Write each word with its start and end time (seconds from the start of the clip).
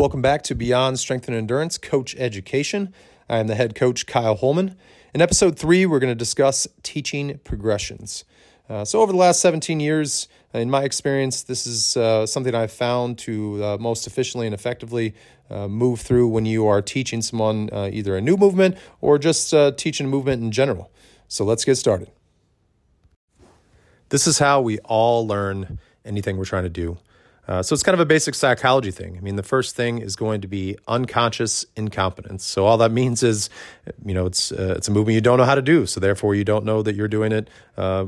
Welcome 0.00 0.22
back 0.22 0.40
to 0.44 0.54
Beyond 0.54 0.98
Strength 0.98 1.28
and 1.28 1.36
Endurance 1.36 1.76
Coach 1.76 2.16
Education. 2.16 2.94
I 3.28 3.36
am 3.36 3.48
the 3.48 3.54
head 3.54 3.74
coach, 3.74 4.06
Kyle 4.06 4.34
Holman. 4.34 4.76
In 5.12 5.20
episode 5.20 5.58
three, 5.58 5.84
we're 5.84 5.98
going 5.98 6.10
to 6.10 6.14
discuss 6.14 6.66
teaching 6.82 7.38
progressions. 7.44 8.24
Uh, 8.66 8.82
so, 8.86 9.02
over 9.02 9.12
the 9.12 9.18
last 9.18 9.40
17 9.40 9.78
years, 9.78 10.26
in 10.54 10.70
my 10.70 10.84
experience, 10.84 11.42
this 11.42 11.66
is 11.66 11.98
uh, 11.98 12.24
something 12.24 12.54
I've 12.54 12.72
found 12.72 13.18
to 13.18 13.62
uh, 13.62 13.76
most 13.78 14.06
efficiently 14.06 14.46
and 14.46 14.54
effectively 14.54 15.14
uh, 15.50 15.68
move 15.68 16.00
through 16.00 16.28
when 16.28 16.46
you 16.46 16.66
are 16.66 16.80
teaching 16.80 17.20
someone 17.20 17.68
uh, 17.70 17.90
either 17.92 18.16
a 18.16 18.22
new 18.22 18.38
movement 18.38 18.78
or 19.02 19.18
just 19.18 19.52
uh, 19.52 19.70
teaching 19.72 20.06
a 20.06 20.08
movement 20.08 20.42
in 20.42 20.50
general. 20.50 20.90
So, 21.28 21.44
let's 21.44 21.66
get 21.66 21.76
started. 21.76 22.10
This 24.08 24.26
is 24.26 24.38
how 24.38 24.62
we 24.62 24.78
all 24.78 25.26
learn 25.26 25.78
anything 26.06 26.38
we're 26.38 26.46
trying 26.46 26.62
to 26.62 26.70
do. 26.70 26.96
Uh, 27.50 27.60
so 27.64 27.74
it's 27.74 27.82
kind 27.82 27.94
of 27.94 28.00
a 28.00 28.06
basic 28.06 28.32
psychology 28.36 28.92
thing. 28.92 29.16
I 29.18 29.20
mean, 29.20 29.34
the 29.34 29.42
first 29.42 29.74
thing 29.74 29.98
is 29.98 30.14
going 30.14 30.40
to 30.42 30.46
be 30.46 30.78
unconscious 30.86 31.66
incompetence. 31.74 32.44
So 32.44 32.64
all 32.64 32.78
that 32.78 32.92
means 32.92 33.24
is, 33.24 33.50
you 34.04 34.14
know, 34.14 34.24
it's 34.26 34.52
uh, 34.52 34.74
it's 34.76 34.86
a 34.86 34.92
movement 34.92 35.16
you 35.16 35.20
don't 35.20 35.36
know 35.36 35.44
how 35.44 35.56
to 35.56 35.62
do. 35.62 35.84
So 35.84 35.98
therefore, 35.98 36.36
you 36.36 36.44
don't 36.44 36.64
know 36.64 36.80
that 36.82 36.94
you're 36.94 37.08
doing 37.08 37.32
it, 37.32 37.50
uh, 37.76 38.06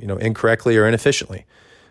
you 0.00 0.06
know, 0.06 0.16
incorrectly 0.16 0.78
or 0.78 0.88
inefficiently. 0.88 1.44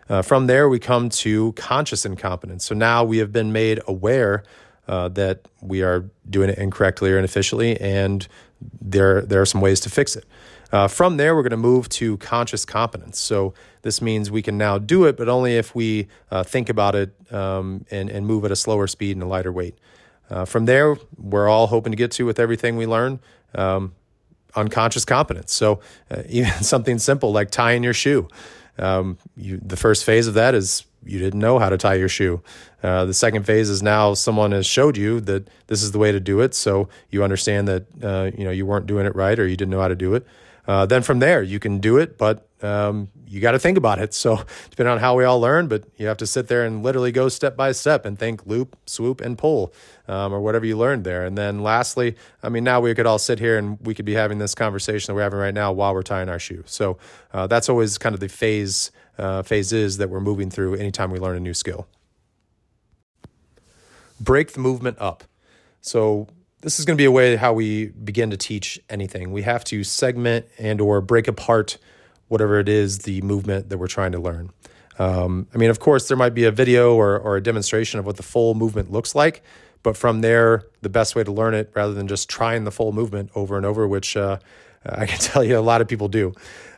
Uh, 0.08 0.22
from 0.22 0.48
there, 0.48 0.68
we 0.68 0.80
come 0.80 1.08
to 1.08 1.52
conscious 1.52 2.04
incompetence. 2.04 2.64
So 2.64 2.74
now 2.74 3.04
we 3.04 3.18
have 3.18 3.32
been 3.32 3.52
made 3.52 3.78
aware 3.86 4.42
uh, 4.88 5.08
that 5.08 5.46
we 5.60 5.82
are 5.82 6.10
doing 6.28 6.50
it 6.50 6.58
incorrectly 6.58 7.12
or 7.12 7.18
inefficiently, 7.18 7.80
and 7.80 8.26
there 8.80 9.22
there 9.22 9.40
are 9.40 9.46
some 9.46 9.60
ways 9.60 9.80
to 9.80 9.90
fix 9.90 10.16
it. 10.16 10.24
Uh, 10.70 10.86
from 10.86 11.16
there, 11.16 11.34
we're 11.34 11.42
going 11.42 11.50
to 11.50 11.56
move 11.56 11.88
to 11.88 12.18
conscious 12.18 12.64
competence. 12.64 13.18
So 13.18 13.54
this 13.82 14.02
means 14.02 14.30
we 14.30 14.42
can 14.42 14.58
now 14.58 14.76
do 14.76 15.04
it, 15.06 15.16
but 15.16 15.28
only 15.28 15.56
if 15.56 15.74
we 15.74 16.08
uh, 16.30 16.42
think 16.42 16.68
about 16.68 16.94
it 16.94 17.14
um, 17.32 17.86
and, 17.90 18.10
and 18.10 18.26
move 18.26 18.44
at 18.44 18.50
a 18.50 18.56
slower 18.56 18.86
speed 18.86 19.16
and 19.16 19.22
a 19.22 19.26
lighter 19.26 19.50
weight. 19.50 19.78
Uh, 20.28 20.44
from 20.44 20.66
there, 20.66 20.96
we're 21.16 21.48
all 21.48 21.68
hoping 21.68 21.90
to 21.92 21.96
get 21.96 22.10
to 22.12 22.26
with 22.26 22.38
everything 22.38 22.76
we 22.76 22.86
learn. 22.86 23.18
Um, 23.54 23.94
unconscious 24.54 25.04
competence. 25.04 25.52
So 25.52 25.80
uh, 26.10 26.22
even 26.28 26.52
something 26.62 26.98
simple 26.98 27.32
like 27.32 27.50
tying 27.50 27.82
your 27.82 27.94
shoe. 27.94 28.28
Um, 28.78 29.18
you, 29.36 29.58
the 29.58 29.76
first 29.76 30.04
phase 30.04 30.26
of 30.26 30.34
that 30.34 30.54
is 30.54 30.84
you 31.04 31.18
didn't 31.18 31.40
know 31.40 31.58
how 31.58 31.68
to 31.68 31.78
tie 31.78 31.94
your 31.94 32.08
shoe. 32.08 32.42
Uh, 32.82 33.04
the 33.04 33.14
second 33.14 33.44
phase 33.44 33.70
is 33.70 33.82
now 33.82 34.14
someone 34.14 34.52
has 34.52 34.66
showed 34.66 34.96
you 34.96 35.20
that 35.22 35.48
this 35.66 35.82
is 35.82 35.92
the 35.92 35.98
way 35.98 36.12
to 36.12 36.20
do 36.20 36.40
it, 36.40 36.54
so 36.54 36.88
you 37.10 37.24
understand 37.24 37.68
that 37.68 37.86
uh, 38.02 38.30
you 38.36 38.44
know 38.44 38.50
you 38.50 38.66
weren't 38.66 38.86
doing 38.86 39.06
it 39.06 39.14
right 39.14 39.38
or 39.38 39.46
you 39.46 39.56
didn't 39.56 39.70
know 39.70 39.80
how 39.80 39.88
to 39.88 39.96
do 39.96 40.14
it. 40.14 40.26
Uh, 40.68 40.84
then 40.84 41.00
from 41.00 41.18
there, 41.18 41.42
you 41.42 41.58
can 41.58 41.78
do 41.78 41.96
it, 41.96 42.18
but 42.18 42.46
um, 42.62 43.08
you 43.26 43.40
got 43.40 43.52
to 43.52 43.58
think 43.58 43.78
about 43.78 43.98
it. 43.98 44.12
So, 44.18 44.44
depending 44.68 44.92
on 44.92 44.98
how 44.98 45.16
we 45.16 45.24
all 45.24 45.40
learn, 45.40 45.68
but 45.68 45.84
you 45.96 46.08
have 46.08 46.16
to 46.18 46.26
sit 46.26 46.48
there 46.48 46.64
and 46.64 46.82
literally 46.82 47.12
go 47.12 47.28
step 47.28 47.56
by 47.56 47.72
step 47.72 48.04
and 48.04 48.18
think 48.18 48.44
loop, 48.46 48.76
swoop, 48.84 49.20
and 49.20 49.38
pull, 49.38 49.72
um, 50.08 50.32
or 50.34 50.40
whatever 50.40 50.66
you 50.66 50.76
learned 50.76 51.04
there. 51.04 51.24
And 51.24 51.38
then, 51.38 51.62
lastly, 51.62 52.16
I 52.42 52.48
mean, 52.48 52.64
now 52.64 52.80
we 52.80 52.94
could 52.94 53.06
all 53.06 53.18
sit 53.18 53.38
here 53.38 53.56
and 53.56 53.78
we 53.80 53.94
could 53.94 54.04
be 54.04 54.14
having 54.14 54.38
this 54.38 54.54
conversation 54.54 55.06
that 55.06 55.14
we're 55.14 55.22
having 55.22 55.38
right 55.38 55.54
now 55.54 55.72
while 55.72 55.94
we're 55.94 56.02
tying 56.02 56.28
our 56.28 56.38
shoe. 56.38 56.64
So, 56.66 56.98
uh, 57.32 57.46
that's 57.46 57.68
always 57.68 57.96
kind 57.96 58.14
of 58.14 58.20
the 58.20 58.28
phase 58.28 58.90
uh, 59.16 59.42
phases 59.42 59.96
that 59.98 60.10
we're 60.10 60.20
moving 60.20 60.50
through 60.50 60.74
anytime 60.74 61.10
we 61.10 61.18
learn 61.18 61.36
a 61.36 61.40
new 61.40 61.54
skill. 61.54 61.86
Break 64.20 64.52
the 64.52 64.60
movement 64.60 64.96
up. 65.00 65.24
So, 65.80 66.28
this 66.60 66.78
is 66.78 66.84
going 66.84 66.96
to 66.96 67.00
be 67.00 67.04
a 67.04 67.10
way 67.10 67.36
how 67.36 67.52
we 67.52 67.86
begin 67.86 68.30
to 68.30 68.36
teach 68.36 68.80
anything. 68.90 69.30
We 69.30 69.42
have 69.42 69.64
to 69.64 69.84
segment 69.84 70.46
and 70.58 70.80
or 70.80 71.00
break 71.00 71.28
apart 71.28 71.78
whatever 72.28 72.58
it 72.58 72.68
is 72.68 73.00
the 73.00 73.22
movement 73.22 73.68
that 73.70 73.78
we're 73.78 73.86
trying 73.86 74.12
to 74.12 74.18
learn. 74.18 74.50
Um, 74.98 75.46
I 75.54 75.58
mean, 75.58 75.70
of 75.70 75.78
course, 75.78 76.08
there 76.08 76.16
might 76.16 76.34
be 76.34 76.44
a 76.44 76.50
video 76.50 76.94
or, 76.94 77.18
or 77.18 77.36
a 77.36 77.42
demonstration 77.42 78.00
of 78.00 78.06
what 78.06 78.16
the 78.16 78.22
full 78.22 78.54
movement 78.54 78.90
looks 78.90 79.14
like, 79.14 79.42
but 79.82 79.96
from 79.96 80.20
there, 80.20 80.64
the 80.82 80.88
best 80.88 81.14
way 81.14 81.22
to 81.22 81.30
learn 81.30 81.54
it, 81.54 81.70
rather 81.74 81.94
than 81.94 82.08
just 82.08 82.28
trying 82.28 82.64
the 82.64 82.72
full 82.72 82.92
movement 82.92 83.30
over 83.34 83.56
and 83.56 83.64
over, 83.64 83.86
which 83.86 84.16
uh, 84.16 84.38
I 84.84 85.06
can 85.06 85.18
tell 85.20 85.44
you 85.44 85.58
a 85.58 85.60
lot 85.60 85.80
of 85.80 85.88
people 85.88 86.08
do. 86.08 86.32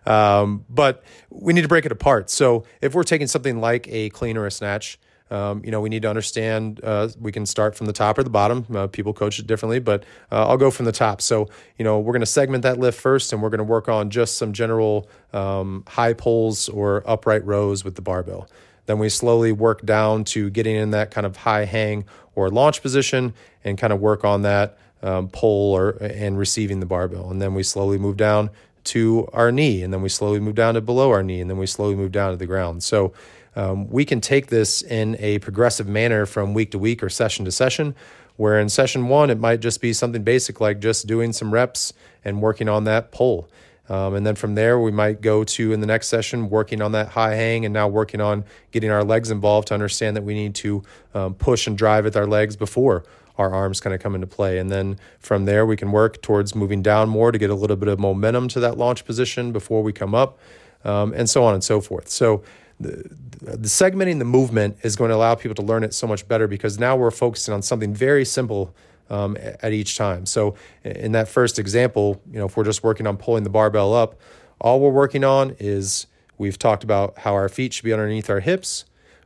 Um, 0.07 0.65
but 0.69 1.03
we 1.31 1.53
need 1.53 1.63
to 1.63 1.69
break 1.69 1.87
it 1.87 1.93
apart. 1.93 2.31
So 2.31 2.65
if 2.81 2.95
we're 2.95 3.05
taking 3.05 3.27
something 3.27 3.61
like 3.61 3.89
a 3.89 4.11
clean 4.11 4.37
or 4.37 4.47
a 4.47 4.51
snatch, 4.51 4.99
um, 5.31 5.63
you 5.65 5.71
know, 5.71 5.81
we 5.81 5.89
need 5.89 6.03
to 6.03 6.09
understand. 6.09 6.81
Uh, 6.83 7.09
we 7.21 7.31
can 7.33 7.47
start 7.47 7.77
from 7.77 7.87
the 7.87 7.93
top 7.93 8.19
or 8.19 8.23
the 8.23 8.31
bottom. 8.31 8.67
Uh, 8.75 8.87
people 8.87 9.13
coach 9.13 9.39
it 9.39 9.47
differently, 9.47 9.79
but 9.79 10.05
uh, 10.33 10.49
I'll 10.49 10.57
go 10.57 10.71
from 10.71 10.87
the 10.87 10.93
top. 10.93 11.21
So, 11.21 11.49
you 11.79 11.85
know, 11.85 11.99
we're 11.99 12.13
going 12.13 12.21
to 12.21 12.27
segment 12.27 12.63
that 12.63 12.79
lift 12.79 13.01
first, 13.01 13.33
and 13.33 13.43
we're 13.43 13.51
going 13.51 13.59
to 13.59 13.65
work 13.65 13.89
on 13.89 14.11
just 14.11 14.37
some 14.39 14.53
general 14.53 15.09
um, 15.33 15.85
high 15.87 16.13
pulls 16.13 16.69
or 16.69 17.03
upright 17.07 17.45
rows 17.45 17.85
with 17.85 17.95
the 17.95 18.03
barbell. 18.03 18.49
Then 18.87 18.99
we 18.99 19.09
slowly 19.09 19.53
work 19.53 19.87
down 19.87 20.25
to 20.25 20.51
getting 20.51 20.75
in 20.75 20.91
that 20.91 21.13
kind 21.13 21.27
of 21.27 21.37
high 21.37 21.65
hang 21.65 22.05
or 22.35 22.51
launch 22.51 22.83
position, 22.83 23.35
and 23.63 23.79
kind 23.79 23.93
of 23.93 24.01
work 24.01 24.25
on 24.25 24.43
that 24.43 24.79
um, 25.03 25.29
pull 25.29 25.75
or 25.75 25.91
and 26.01 26.39
receiving 26.39 26.81
the 26.81 26.87
barbell. 26.87 27.31
And 27.31 27.41
then 27.41 27.55
we 27.55 27.63
slowly 27.63 27.99
move 27.99 28.17
down 28.17 28.51
to 28.83 29.29
our 29.33 29.53
knee, 29.53 29.83
and 29.83 29.93
then 29.93 30.03
we 30.03 30.09
slowly 30.09 30.41
move 30.41 30.55
down 30.55 30.75
to 30.75 30.81
below 30.81 31.11
our 31.11 31.23
knee, 31.23 31.41
and 31.41 31.51
then 31.51 31.59
we 31.59 31.67
slowly 31.67 31.95
move 31.95 32.13
down 32.13 32.31
to 32.31 32.37
the 32.37 32.47
ground. 32.47 32.83
So 32.83 33.13
um, 33.57 33.89
we 33.89 34.05
can 34.05 34.21
take 34.21 34.47
this 34.47 34.83
in 34.83 35.17
a 35.19 35.39
progressive 35.41 35.87
manner 35.87 36.27
from 36.27 36.55
week 36.55 36.71
to 36.73 36.79
week 36.79 37.03
or 37.03 37.09
session 37.09 37.45
to 37.45 37.53
session. 37.53 37.95
Where 38.37 38.59
in 38.59 38.69
session 38.69 39.09
one, 39.09 39.29
it 39.29 39.39
might 39.39 39.61
just 39.61 39.81
be 39.81 39.93
something 39.93 40.23
basic 40.23 40.61
like 40.61 40.81
just 40.81 41.07
doing 41.07 41.33
some 41.33 41.53
reps 41.53 41.93
and 42.25 42.41
working 42.41 42.69
on 42.69 42.85
that 42.85 43.13
pull. 43.13 43.51
Um, 43.91 44.15
and 44.15 44.25
then 44.25 44.37
from 44.37 44.55
there, 44.55 44.79
we 44.79 44.93
might 44.93 45.21
go 45.21 45.43
to 45.43 45.73
in 45.73 45.81
the 45.81 45.87
next 45.87 46.07
session 46.07 46.49
working 46.49 46.81
on 46.81 46.93
that 46.93 47.09
high 47.09 47.35
hang 47.35 47.65
and 47.65 47.75
now 47.75 47.89
working 47.89 48.21
on 48.21 48.45
getting 48.71 48.89
our 48.91 49.03
legs 49.03 49.31
involved 49.33 49.69
to 49.69 49.75
understand 49.75 50.17
that 50.17 50.23
we 50.23 50.33
need 50.33 50.55
to 50.57 50.83
um, 51.13 51.35
push 51.35 51.67
and 51.67 51.77
drive 51.77 52.05
with 52.05 52.17
our 52.17 52.27
legs 52.27 52.55
before 52.57 53.05
our 53.37 53.53
arms 53.53 53.81
kind 53.81 53.95
of 53.95 54.01
come 54.01 54.15
into 54.15 54.27
play. 54.27 54.59
And 54.59 54.71
then 54.71 54.99
from 55.19 55.45
there, 55.45 55.67
we 55.67 55.77
can 55.77 55.91
work 55.91 56.23
towards 56.23 56.55
moving 56.55 56.83
down 56.83 57.09
more 57.09 57.33
to 57.33 57.39
get 57.39 57.51
a 57.51 57.55
little 57.55 57.77
bit 57.77 57.89
of 57.89 57.99
momentum 57.99 58.49
to 58.49 58.61
that 58.61 58.79
launch 58.79 59.05
position 59.05 59.51
before 59.51 59.83
we 59.83 59.93
come 59.93 60.15
up, 60.15 60.39
um, 60.85 61.13
and 61.15 61.29
so 61.29 61.43
on 61.45 61.55
and 61.55 61.65
so 61.65 61.81
forth. 61.81 62.09
So 62.09 62.43
the, 62.81 63.05
the 63.41 63.69
segmenting 63.69 64.19
the 64.19 64.25
movement 64.25 64.79
is 64.83 64.97
going 64.97 65.11
to 65.11 65.15
allow 65.15 65.35
people 65.35 65.55
to 65.55 65.63
learn 65.63 65.85
it 65.85 65.95
so 65.95 66.07
much 66.07 66.27
better 66.27 66.49
because 66.49 66.79
now 66.79 66.97
we're 66.97 67.11
focusing 67.11 67.53
on 67.55 67.63
something 67.63 67.95
very 67.95 68.25
simple 68.25 68.75
um, 69.11 69.37
at 69.41 69.73
each 69.73 69.97
time. 69.97 70.25
So 70.25 70.55
in 70.85 71.13
that 71.13 71.29
first 71.29 71.59
example, 71.59 72.21
you 72.31 72.39
know, 72.39 72.47
if 72.47 72.57
we're 72.57 72.65
just 72.65 72.83
working 72.83 73.07
on 73.07 73.17
pulling 73.17 73.45
the 73.45 73.51
barbell 73.51 73.93
up, 73.93 74.19
all 74.61 74.81
we're 74.81 74.91
working 74.91 75.25
on 75.25 75.57
is 75.59 76.07
we've 76.39 76.59
talked 76.59 76.85
about 76.85 77.19
how 77.19 77.35
our 77.35 77.49
feet 77.49 77.75
should 77.75 77.85
be 77.85 77.93
underneath 77.93 78.31
our 78.31 78.41
hips. 78.41 78.85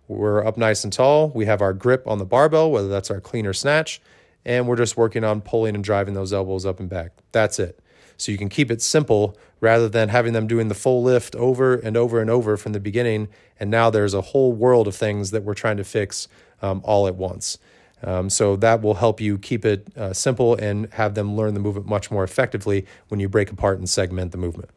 We're 0.09 0.45
up 0.45 0.57
nice 0.57 0.85
and 0.85 0.93
tall. 0.93 1.31
We 1.31 1.47
have 1.47 1.63
our 1.63 1.73
grip 1.73 2.07
on 2.07 2.19
the 2.19 2.25
barbell, 2.25 2.71
whether 2.71 2.89
that's 2.89 3.11
our 3.11 3.21
clean 3.21 3.47
or 3.47 3.53
snatch, 3.53 4.01
and 4.45 4.69
we're 4.69 4.77
just 4.77 4.97
working 4.97 5.25
on 5.25 5.41
pulling 5.41 5.75
and 5.75 5.83
driving 5.83 6.15
those 6.15 6.33
elbows 6.33 6.67
up 6.67 6.81
and 6.81 6.89
back. 6.89 7.13
That's 7.33 7.59
it. 7.59 7.81
So 8.17 8.33
you 8.33 8.39
can 8.39 8.49
keep 8.49 8.71
it 8.71 8.81
simple 8.81 9.37
rather 9.61 9.89
than 9.89 10.09
having 10.09 10.33
them 10.33 10.47
doing 10.47 10.69
the 10.69 10.75
full 10.75 11.03
lift 11.03 11.35
over 11.37 11.75
and 11.75 11.97
over 11.97 12.21
and 12.21 12.31
over 12.31 12.57
from 12.57 12.73
the 12.73 12.81
beginning. 12.81 13.29
And 13.59 13.71
now 13.71 13.91
there's 13.91 14.15
a 14.15 14.21
whole 14.21 14.53
world 14.53 14.87
of 14.87 14.95
things 14.95 15.31
that 15.31 15.43
we're 15.43 15.55
trying 15.55 15.77
to 15.79 15.85
fix 15.85 16.29
um, 16.63 16.81
all 16.85 17.07
at 17.07 17.17
once. 17.17 17.59
Um, 18.03 18.29
so 18.29 18.57
that 18.57 18.83
will 18.83 18.95
help 18.95 19.21
you 19.21 19.39
keep 19.39 19.65
it 19.65 19.89
uh, 19.97 20.13
simple 20.13 20.55
and 20.57 20.93
have 20.93 21.15
them 21.15 21.37
learn 21.37 21.55
the 21.55 21.61
movement 21.61 21.87
much 21.87 22.11
more 22.11 22.23
effectively 22.23 22.87
when 23.09 23.19
you 23.21 23.29
break 23.29 23.51
apart 23.51 23.79
and 23.79 23.89
segment 23.89 24.33
the 24.33 24.39
movement. 24.39 24.71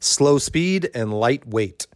Slow 0.00 0.38
speed 0.38 0.90
and 0.94 1.12
light 1.12 1.46
weight. 1.46 1.86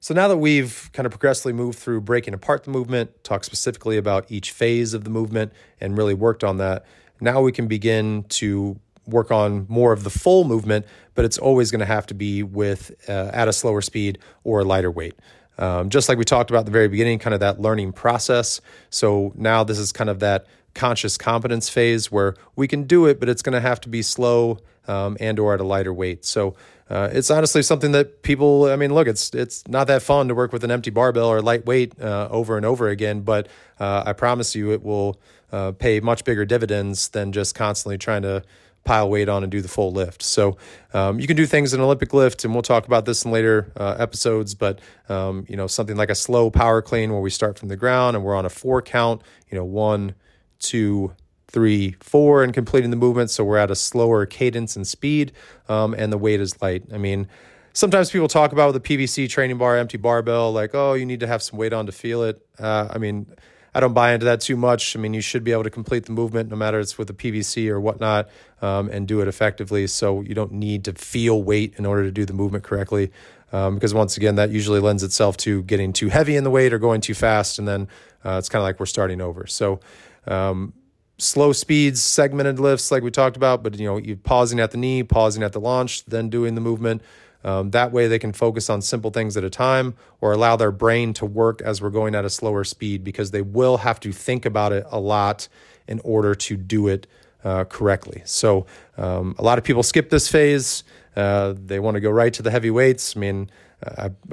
So 0.00 0.14
now 0.14 0.28
that 0.28 0.36
we've 0.36 0.88
kind 0.92 1.04
of 1.04 1.12
progressively 1.12 1.52
moved 1.52 1.78
through 1.78 2.02
breaking 2.02 2.32
apart 2.32 2.64
the 2.64 2.70
movement, 2.70 3.24
talked 3.24 3.44
specifically 3.44 3.96
about 3.96 4.30
each 4.30 4.52
phase 4.52 4.94
of 4.94 5.04
the 5.04 5.10
movement, 5.10 5.52
and 5.80 5.98
really 5.98 6.14
worked 6.14 6.44
on 6.44 6.58
that, 6.58 6.84
now 7.20 7.40
we 7.40 7.50
can 7.50 7.66
begin 7.66 8.24
to 8.24 8.78
work 9.06 9.30
on 9.30 9.66
more 9.68 9.92
of 9.92 10.04
the 10.04 10.10
full 10.10 10.44
movement, 10.44 10.86
but 11.14 11.24
it's 11.24 11.38
always 11.38 11.70
going 11.70 11.80
to 11.80 11.86
have 11.86 12.06
to 12.06 12.14
be 12.14 12.42
with 12.42 12.92
uh, 13.08 13.30
at 13.32 13.48
a 13.48 13.52
slower 13.52 13.80
speed 13.80 14.18
or 14.44 14.60
a 14.60 14.64
lighter 14.64 14.90
weight. 14.90 15.14
Um, 15.58 15.88
just 15.88 16.08
like 16.08 16.18
we 16.18 16.24
talked 16.24 16.50
about 16.50 16.60
at 16.60 16.66
the 16.66 16.72
very 16.72 16.88
beginning, 16.88 17.18
kind 17.18 17.32
of 17.34 17.40
that 17.40 17.60
learning 17.60 17.92
process. 17.92 18.60
So 18.90 19.32
now 19.36 19.64
this 19.64 19.78
is 19.78 19.92
kind 19.92 20.10
of 20.10 20.20
that 20.20 20.46
conscious 20.74 21.16
competence 21.16 21.70
phase 21.70 22.12
where 22.12 22.34
we 22.54 22.68
can 22.68 22.84
do 22.84 23.06
it, 23.06 23.18
but 23.18 23.28
it's 23.28 23.42
going 23.42 23.54
to 23.54 23.60
have 23.60 23.80
to 23.80 23.88
be 23.88 24.02
slow 24.02 24.58
um, 24.86 25.16
and 25.18 25.38
or 25.38 25.54
at 25.54 25.60
a 25.60 25.64
lighter 25.64 25.92
weight. 25.92 26.24
So 26.24 26.54
uh, 26.88 27.08
it's 27.12 27.30
honestly 27.30 27.62
something 27.62 27.92
that 27.92 28.22
people. 28.22 28.66
I 28.66 28.76
mean, 28.76 28.94
look, 28.94 29.08
it's 29.08 29.34
it's 29.34 29.66
not 29.66 29.88
that 29.88 30.02
fun 30.02 30.28
to 30.28 30.34
work 30.34 30.52
with 30.52 30.62
an 30.62 30.70
empty 30.70 30.90
barbell 30.90 31.28
or 31.28 31.42
lightweight 31.42 32.00
uh, 32.00 32.28
over 32.30 32.56
and 32.56 32.64
over 32.64 32.88
again, 32.88 33.22
but 33.22 33.48
uh, 33.80 34.04
I 34.06 34.12
promise 34.12 34.54
you, 34.54 34.72
it 34.72 34.84
will 34.84 35.20
uh, 35.50 35.72
pay 35.72 35.98
much 36.00 36.24
bigger 36.24 36.44
dividends 36.44 37.08
than 37.08 37.32
just 37.32 37.54
constantly 37.54 37.98
trying 37.98 38.22
to 38.22 38.42
pile 38.84 39.10
weight 39.10 39.28
on 39.28 39.42
and 39.42 39.50
do 39.50 39.60
the 39.60 39.68
full 39.68 39.90
lift. 39.90 40.22
So 40.22 40.56
um, 40.94 41.18
you 41.18 41.26
can 41.26 41.36
do 41.36 41.44
things 41.44 41.74
in 41.74 41.80
Olympic 41.80 42.14
lift, 42.14 42.44
and 42.44 42.54
we'll 42.54 42.62
talk 42.62 42.86
about 42.86 43.04
this 43.04 43.24
in 43.24 43.32
later 43.32 43.72
uh, 43.76 43.96
episodes. 43.98 44.54
But 44.54 44.80
um, 45.08 45.44
you 45.48 45.56
know, 45.56 45.66
something 45.66 45.96
like 45.96 46.10
a 46.10 46.14
slow 46.14 46.50
power 46.50 46.80
clean 46.82 47.12
where 47.12 47.20
we 47.20 47.30
start 47.30 47.58
from 47.58 47.68
the 47.68 47.76
ground 47.76 48.16
and 48.16 48.24
we're 48.24 48.36
on 48.36 48.46
a 48.46 48.50
four 48.50 48.80
count. 48.80 49.22
You 49.50 49.58
know, 49.58 49.64
one, 49.64 50.14
two, 50.60 51.14
three, 51.56 51.96
four, 52.00 52.44
and 52.44 52.52
completing 52.52 52.90
the 52.90 52.98
movement. 52.98 53.30
So 53.30 53.42
we're 53.42 53.56
at 53.56 53.70
a 53.70 53.74
slower 53.74 54.26
cadence 54.26 54.76
and 54.76 54.86
speed, 54.86 55.32
um, 55.70 55.94
and 55.94 56.12
the 56.12 56.18
weight 56.18 56.38
is 56.40 56.60
light. 56.60 56.84
I 56.92 56.98
mean. 56.98 57.28
Sometimes 57.72 58.10
people 58.10 58.26
talk 58.26 58.52
about 58.52 58.72
the 58.72 58.80
PVC 58.80 59.28
training 59.28 59.58
bar, 59.58 59.76
empty 59.76 59.98
barbell, 59.98 60.50
like, 60.50 60.74
oh, 60.74 60.94
you 60.94 61.04
need 61.04 61.20
to 61.20 61.26
have 61.26 61.42
some 61.42 61.58
weight 61.58 61.74
on 61.74 61.84
to 61.84 61.92
feel 61.92 62.22
it. 62.22 62.40
Uh, 62.58 62.88
I 62.90 62.96
mean, 62.96 63.26
I 63.74 63.80
don't 63.80 63.92
buy 63.92 64.14
into 64.14 64.24
that 64.24 64.40
too 64.40 64.56
much. 64.56 64.96
I 64.96 64.98
mean, 64.98 65.12
you 65.12 65.20
should 65.20 65.44
be 65.44 65.52
able 65.52 65.64
to 65.64 65.68
complete 65.68 66.06
the 66.06 66.12
movement 66.12 66.48
no 66.48 66.56
matter 66.56 66.80
it's 66.80 66.96
with 66.96 67.10
a 67.10 67.12
PVC 67.12 67.68
or 67.68 67.78
whatnot 67.78 68.30
um, 68.62 68.88
and 68.88 69.06
do 69.06 69.20
it 69.20 69.28
effectively. 69.28 69.86
So 69.88 70.22
you 70.22 70.34
don't 70.34 70.52
need 70.52 70.86
to 70.86 70.94
feel 70.94 71.42
weight 71.42 71.74
in 71.76 71.84
order 71.84 72.02
to 72.04 72.10
do 72.10 72.24
the 72.24 72.32
movement 72.32 72.64
correctly. 72.64 73.12
Um, 73.52 73.74
because 73.74 73.92
once 73.92 74.16
again, 74.16 74.36
that 74.36 74.48
usually 74.48 74.80
lends 74.80 75.02
itself 75.02 75.36
to 75.38 75.62
getting 75.64 75.92
too 75.92 76.08
heavy 76.08 76.36
in 76.36 76.44
the 76.44 76.50
weight 76.50 76.72
or 76.72 76.78
going 76.78 77.02
too 77.02 77.12
fast. 77.12 77.58
And 77.58 77.68
then 77.68 77.88
uh, 78.24 78.36
it's 78.38 78.48
kind 78.48 78.60
of 78.60 78.64
like 78.64 78.80
we're 78.80 78.86
starting 78.86 79.20
over. 79.20 79.46
So, 79.46 79.80
um, 80.26 80.72
slow 81.18 81.52
speeds, 81.52 82.02
segmented 82.02 82.60
lifts, 82.60 82.90
like 82.90 83.02
we 83.02 83.10
talked 83.10 83.36
about, 83.36 83.62
but 83.62 83.78
you 83.78 83.86
know, 83.86 83.96
you 83.96 84.16
pausing 84.16 84.60
at 84.60 84.70
the 84.70 84.76
knee, 84.76 85.02
pausing 85.02 85.42
at 85.42 85.52
the 85.52 85.60
launch, 85.60 86.04
then 86.06 86.28
doing 86.28 86.54
the 86.54 86.60
movement. 86.60 87.02
Um, 87.44 87.70
that 87.70 87.92
way, 87.92 88.08
they 88.08 88.18
can 88.18 88.32
focus 88.32 88.68
on 88.68 88.82
simple 88.82 89.10
things 89.10 89.36
at 89.36 89.44
a 89.44 89.50
time 89.50 89.94
or 90.20 90.32
allow 90.32 90.56
their 90.56 90.72
brain 90.72 91.12
to 91.14 91.26
work 91.26 91.62
as 91.62 91.80
we're 91.80 91.90
going 91.90 92.14
at 92.14 92.24
a 92.24 92.30
slower 92.30 92.64
speed 92.64 93.04
because 93.04 93.30
they 93.30 93.42
will 93.42 93.78
have 93.78 94.00
to 94.00 94.12
think 94.12 94.44
about 94.44 94.72
it 94.72 94.84
a 94.90 94.98
lot 94.98 95.48
in 95.86 96.00
order 96.00 96.34
to 96.34 96.56
do 96.56 96.88
it 96.88 97.06
uh, 97.44 97.64
correctly. 97.64 98.22
So, 98.24 98.66
um, 98.96 99.36
a 99.38 99.42
lot 99.42 99.58
of 99.58 99.64
people 99.64 99.84
skip 99.84 100.10
this 100.10 100.28
phase. 100.28 100.82
Uh, 101.14 101.54
they 101.56 101.78
want 101.78 101.94
to 101.94 102.00
go 102.00 102.10
right 102.10 102.32
to 102.34 102.42
the 102.42 102.50
heavy 102.50 102.70
weights. 102.70 103.16
I 103.16 103.20
mean, 103.20 103.48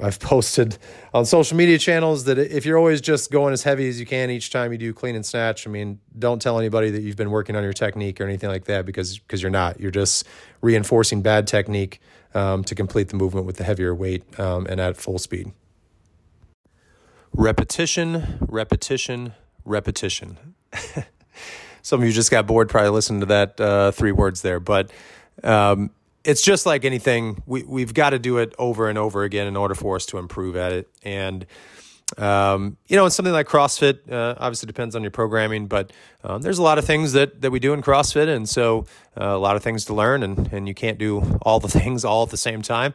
I've 0.00 0.18
posted 0.20 0.78
on 1.12 1.26
social 1.26 1.56
media 1.56 1.78
channels 1.78 2.24
that 2.24 2.38
if 2.38 2.64
you're 2.64 2.78
always 2.78 3.02
just 3.02 3.30
going 3.30 3.52
as 3.52 3.62
heavy 3.62 3.88
as 3.88 4.00
you 4.00 4.06
can 4.06 4.30
each 4.30 4.50
time 4.50 4.72
you 4.72 4.78
do 4.78 4.94
clean 4.94 5.14
and 5.14 5.24
snatch, 5.24 5.66
I 5.66 5.70
mean, 5.70 6.00
don't 6.18 6.40
tell 6.40 6.58
anybody 6.58 6.90
that 6.90 7.02
you've 7.02 7.16
been 7.16 7.30
working 7.30 7.54
on 7.54 7.62
your 7.62 7.74
technique 7.74 8.20
or 8.20 8.24
anything 8.24 8.48
like 8.48 8.64
that 8.64 8.86
because 8.86 9.18
because 9.18 9.42
you're 9.42 9.50
not. 9.50 9.78
You're 9.78 9.90
just 9.90 10.26
reinforcing 10.62 11.20
bad 11.20 11.46
technique 11.46 12.00
um, 12.34 12.64
to 12.64 12.74
complete 12.74 13.08
the 13.08 13.16
movement 13.16 13.46
with 13.46 13.56
the 13.56 13.64
heavier 13.64 13.94
weight 13.94 14.38
um, 14.40 14.66
and 14.66 14.80
at 14.80 14.96
full 14.96 15.18
speed. 15.18 15.52
Repetition, 17.32 18.38
repetition, 18.48 19.34
repetition. 19.64 20.38
Some 21.82 22.00
of 22.00 22.06
you 22.06 22.12
just 22.12 22.30
got 22.30 22.46
bored 22.46 22.70
probably 22.70 22.90
listening 22.90 23.20
to 23.20 23.26
that 23.26 23.60
uh, 23.60 23.90
three 23.90 24.12
words 24.12 24.40
there, 24.40 24.58
but 24.58 24.90
um, 25.42 25.90
it's 26.24 26.42
just 26.42 26.66
like 26.66 26.84
anything. 26.84 27.42
We 27.46 27.62
we've 27.62 27.94
got 27.94 28.10
to 28.10 28.18
do 28.18 28.38
it 28.38 28.54
over 28.58 28.88
and 28.88 28.98
over 28.98 29.22
again 29.22 29.46
in 29.46 29.56
order 29.56 29.74
for 29.74 29.96
us 29.96 30.06
to 30.06 30.18
improve 30.18 30.56
at 30.56 30.72
it. 30.72 30.88
And 31.02 31.46
um, 32.18 32.76
you 32.88 32.96
know, 32.96 33.06
it's 33.06 33.16
something 33.16 33.32
like 33.32 33.48
CrossFit. 33.48 34.10
Uh, 34.10 34.34
obviously, 34.38 34.66
depends 34.66 34.94
on 34.94 35.02
your 35.02 35.10
programming, 35.10 35.66
but 35.66 35.92
um, 36.22 36.42
there's 36.42 36.58
a 36.58 36.62
lot 36.62 36.78
of 36.78 36.84
things 36.84 37.12
that 37.12 37.40
that 37.42 37.50
we 37.50 37.58
do 37.58 37.72
in 37.72 37.82
CrossFit, 37.82 38.28
and 38.28 38.48
so 38.48 38.86
uh, 39.20 39.24
a 39.24 39.38
lot 39.38 39.56
of 39.56 39.62
things 39.62 39.84
to 39.86 39.94
learn, 39.94 40.22
and 40.22 40.52
and 40.52 40.68
you 40.68 40.74
can't 40.74 40.98
do 40.98 41.38
all 41.42 41.60
the 41.60 41.68
things 41.80 42.04
all 42.04 42.22
at 42.22 42.30
the 42.30 42.36
same 42.36 42.62
time. 42.62 42.94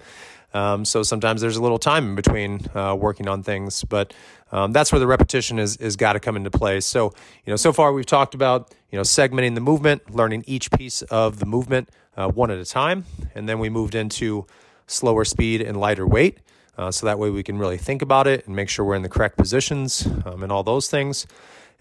Um, 0.53 0.83
so 0.83 1.03
sometimes 1.03 1.41
there's 1.41 1.57
a 1.57 1.61
little 1.61 1.77
time 1.77 2.09
in 2.09 2.15
between 2.15 2.61
uh, 2.75 2.95
working 2.95 3.27
on 3.27 3.43
things, 3.43 3.83
but 3.83 4.13
um, 4.51 4.71
that's 4.71 4.91
where 4.91 4.99
the 4.99 5.07
repetition 5.07 5.59
is 5.59 5.77
is 5.77 5.95
got 5.95 6.13
to 6.13 6.19
come 6.19 6.35
into 6.35 6.49
play. 6.49 6.79
So 6.79 7.13
you 7.45 7.51
know, 7.51 7.57
so 7.57 7.73
far 7.73 7.93
we've 7.93 8.05
talked 8.05 8.33
about 8.33 8.73
you 8.91 8.97
know 8.97 9.03
segmenting 9.03 9.55
the 9.55 9.61
movement, 9.61 10.15
learning 10.15 10.43
each 10.47 10.71
piece 10.71 11.01
of 11.03 11.39
the 11.39 11.45
movement 11.45 11.89
uh, 12.15 12.29
one 12.29 12.51
at 12.51 12.57
a 12.57 12.65
time, 12.65 13.05
and 13.35 13.47
then 13.47 13.59
we 13.59 13.69
moved 13.69 13.95
into 13.95 14.47
slower 14.87 15.25
speed 15.25 15.61
and 15.61 15.77
lighter 15.77 16.07
weight. 16.07 16.39
Uh, 16.79 16.89
so 16.89 17.05
that 17.05 17.19
way 17.19 17.29
we 17.29 17.43
can 17.43 17.57
really 17.57 17.77
think 17.77 18.01
about 18.01 18.25
it 18.25 18.47
and 18.47 18.55
make 18.55 18.69
sure 18.69 18.85
we're 18.85 18.95
in 18.95 19.01
the 19.01 19.09
correct 19.09 19.35
positions 19.35 20.07
um, 20.25 20.43
and 20.43 20.49
all 20.49 20.63
those 20.63 20.87
things. 20.89 21.27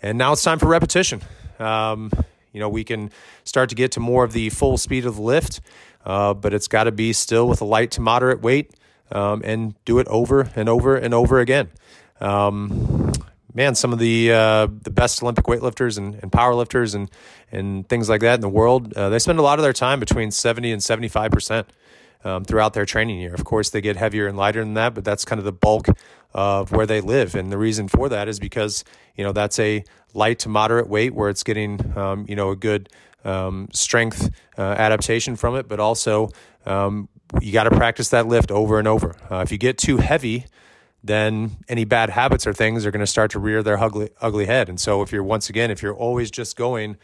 And 0.03 0.19
now 0.19 0.33
it's 0.33 0.43
time 0.43 0.59
for 0.59 0.67
repetition. 0.67 1.23
Um, 1.61 2.11
you 2.53 2.59
know, 2.59 2.69
we 2.69 2.83
can 2.83 3.12
start 3.45 3.69
to 3.69 3.77
get 3.77 3.93
to 3.93 4.00
more 4.00 4.25
of 4.25 4.33
the 4.33 4.50
full 4.50 4.77
speed 4.77 5.06
of 5.06 5.15
the 5.15 5.23
lift, 5.23 5.61
uh, 6.05 6.35
but 6.35 6.53
it's 6.53 6.67
got 6.67 6.85
to 6.85 6.93
be 6.93 7.12
still 7.12 7.47
with 7.47 7.61
a 7.61 7.65
light 7.65 7.93
to 7.93 8.00
moderate 8.00 8.43
weight 8.43 8.73
um, 9.12 9.41
and 9.45 9.77
do 9.85 10.00
it 10.00 10.09
over 10.09 10.50
and 10.56 10.69
over 10.69 10.97
and 10.97 11.15
over 11.15 11.39
again. 11.39 11.69
Um, 12.21 13.12
man, 13.55 13.77
some 13.77 13.93
of 13.93 14.00
the 14.00 14.33
uh, 14.33 14.67
the 14.83 14.91
best 14.91 15.23
Olympic 15.23 15.45
weightlifters 15.45 15.97
and, 15.97 16.17
and 16.17 16.33
powerlifters 16.33 16.97
and 16.97 17.09
and 17.53 17.89
things 17.89 18.09
like 18.09 18.23
that 18.23 18.35
in 18.35 18.41
the 18.41 18.49
world, 18.49 18.93
uh, 18.95 19.11
they 19.11 19.21
spend 19.21 19.39
a 19.39 19.43
lot 19.43 19.61
of 19.61 19.62
their 19.62 19.73
time 19.73 20.00
between 20.00 20.33
seventy 20.33 20.73
and 20.73 20.83
seventy 20.83 21.09
five 21.09 21.31
percent 21.31 21.69
um, 22.25 22.44
throughout 22.44 22.75
their 22.75 22.87
training 22.87 23.19
year. 23.20 23.35
Of 23.35 23.44
course, 23.44 23.70
they 23.70 23.81
get 23.81 23.97
heavier 23.97 24.26
and 24.26 24.37
lighter 24.37 24.61
than 24.61 24.75
that, 24.75 24.94
but 24.94 25.05
that's 25.05 25.25
kind 25.25 25.38
of 25.38 25.44
the 25.44 25.53
bulk 25.53 25.87
of 26.35 26.73
where 26.73 26.87
they 26.87 27.00
live. 27.00 27.35
And 27.35 27.50
the 27.50 27.59
reason 27.59 27.88
for 27.88 28.09
that 28.09 28.29
is 28.29 28.38
because 28.38 28.85
you 29.17 29.25
know 29.25 29.32
that's 29.32 29.59
a 29.59 29.85
light 30.15 30.38
to 30.41 30.49
moderate 30.49 30.88
weight 30.88 31.15
where 31.15 31.29
it's 31.29 31.43
getting 31.43 31.97
um, 31.97 32.26
you 32.29 32.37
know 32.37 32.50
a 32.50 32.56
good 32.56 32.88
um, 33.25 33.69
strength 33.73 34.31
uh, 34.56 34.62
adaptation 34.62 35.37
from 35.37 35.56
it, 35.56 35.69
but 35.69 35.81
also 35.81 36.31
um, 36.67 37.09
you 37.41 37.53
got 37.53 37.65
to 37.65 37.70
practice 37.70 38.09
that 38.11 38.26
lift 38.26 38.50
over 38.50 38.79
and 38.79 38.88
over. 38.88 39.17
Uh, 39.31 39.37
if 39.38 39.53
you 39.53 39.59
get 39.59 39.79
too 39.79 39.99
heavy, 39.99 40.47
then 41.03 41.56
any 41.69 41.85
bad 41.85 42.11
habits 42.11 42.47
or 42.47 42.53
things 42.53 42.85
are 42.85 42.91
going 42.91 43.00
to 43.00 43.06
start 43.06 43.31
to 43.31 43.38
rear 43.38 43.62
their 43.62 43.79
ugly 43.79 44.11
ugly 44.21 44.47
head. 44.47 44.69
And 44.69 44.81
so 44.81 45.03
if 45.03 45.12
you're 45.12 45.23
once 45.23 45.49
again 45.49 45.71
if 45.71 45.82
you're 45.82 45.97
always 45.97 46.31
just 46.31 46.56
going 46.56 46.97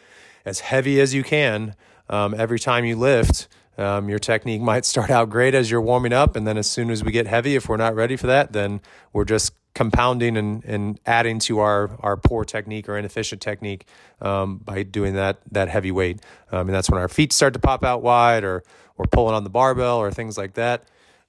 as 0.45 0.61
heavy 0.61 1.01
as 1.01 1.15
you 1.15 1.25
can 1.25 1.75
um, 2.09 2.35
every 2.37 2.59
time 2.59 2.85
you 2.85 2.97
lift, 2.97 3.49
um, 3.79 4.09
your 4.09 4.19
technique 4.19 4.61
might 4.73 4.85
start 4.85 5.11
out 5.11 5.31
great 5.31 5.55
as 5.55 5.71
you're 5.71 5.81
warming 5.81 6.13
up, 6.13 6.37
and 6.37 6.47
then 6.47 6.57
as 6.57 6.71
soon 6.71 6.91
as 6.91 7.05
we 7.05 7.13
get 7.13 7.27
heavy, 7.27 7.57
if 7.57 7.69
we're 7.69 7.77
not 7.77 7.95
ready 7.95 8.17
for 8.17 8.27
that, 8.27 8.53
then 8.53 8.81
we're 9.13 9.25
just 9.25 9.53
compounding 9.75 10.37
and, 10.37 10.65
and 10.65 11.01
adding 11.05 11.41
to 11.41 11.59
our, 11.59 11.91
our 12.01 12.17
poor 12.17 12.45
technique 12.45 12.89
or 12.89 12.97
inefficient 12.97 13.43
technique 13.43 13.87
um, 14.21 14.59
by 14.59 14.85
doing 14.85 15.15
that 15.15 15.39
that 15.51 15.69
heavy 15.69 15.91
weight. 15.91 16.21
Um, 16.53 16.69
and 16.69 16.75
that's 16.75 16.89
when 16.89 17.01
our 17.01 17.09
feet 17.09 17.33
start 17.33 17.55
to 17.55 17.59
pop 17.59 17.85
out 17.85 18.03
wide, 18.03 18.45
or 18.45 18.63
or 18.97 19.07
pulling 19.07 19.35
on 19.35 19.45
the 19.45 19.51
barbell, 19.51 19.99
or 19.99 20.11
things 20.11 20.39
like 20.39 20.55
that. 20.55 20.85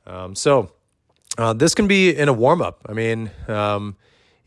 Um, 0.05 0.35
so 0.35 0.71
uh, 1.37 1.53
this 1.53 1.75
can 1.75 1.87
be 1.87 2.15
in 2.15 2.29
a 2.29 2.33
warm 2.33 2.61
up. 2.61 2.85
I 2.87 2.93
mean, 2.93 3.31
um, 3.47 3.95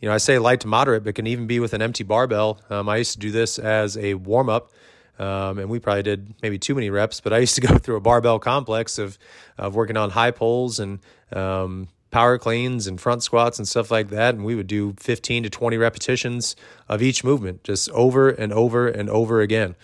you 0.00 0.08
know, 0.08 0.14
I 0.14 0.18
say 0.18 0.38
light 0.38 0.60
to 0.60 0.68
moderate, 0.68 1.04
but 1.04 1.14
can 1.14 1.26
even 1.26 1.46
be 1.46 1.60
with 1.60 1.72
an 1.74 1.82
empty 1.82 2.04
barbell. 2.04 2.60
Um, 2.70 2.88
I 2.88 2.96
used 2.96 3.12
to 3.12 3.18
do 3.18 3.30
this 3.30 3.58
as 3.58 3.96
a 3.96 4.14
warm 4.14 4.48
up. 4.48 4.70
Um, 5.18 5.58
and 5.58 5.68
we 5.68 5.80
probably 5.80 6.02
did 6.04 6.34
maybe 6.42 6.58
too 6.58 6.74
many 6.74 6.90
reps, 6.90 7.20
but 7.20 7.32
I 7.32 7.38
used 7.38 7.54
to 7.56 7.60
go 7.60 7.78
through 7.78 7.96
a 7.96 8.00
barbell 8.00 8.38
complex 8.38 8.98
of, 8.98 9.18
of 9.56 9.74
working 9.74 9.96
on 9.96 10.10
high 10.10 10.30
pulls 10.30 10.78
and 10.78 11.00
um, 11.32 11.88
power 12.10 12.38
cleans 12.38 12.86
and 12.86 13.00
front 13.00 13.22
squats 13.22 13.58
and 13.58 13.66
stuff 13.66 13.90
like 13.90 14.10
that. 14.10 14.34
And 14.34 14.44
we 14.44 14.54
would 14.54 14.66
do 14.66 14.94
15 14.98 15.44
to 15.44 15.50
20 15.50 15.76
repetitions 15.76 16.56
of 16.88 17.02
each 17.02 17.24
movement, 17.24 17.64
just 17.64 17.90
over 17.90 18.28
and 18.28 18.52
over 18.52 18.88
and 18.88 19.10
over 19.10 19.40
again. 19.40 19.74